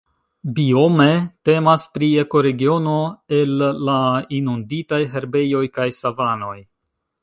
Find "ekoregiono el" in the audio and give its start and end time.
2.23-3.63